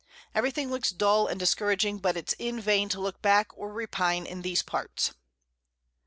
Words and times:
Every 0.33 0.49
thing 0.49 0.71
looks 0.71 0.89
dull 0.89 1.27
and 1.27 1.39
discouraging, 1.39 1.99
but 1.99 2.17
it's 2.17 2.33
in 2.39 2.59
vain 2.59 2.89
to 2.89 2.99
look 2.99 3.21
back 3.21 3.55
or 3.55 3.71
repine 3.71 4.25
in 4.25 4.41
these 4.41 4.63
Parts. 4.63 5.13